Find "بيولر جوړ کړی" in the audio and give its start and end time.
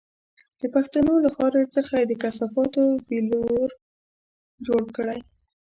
3.07-5.19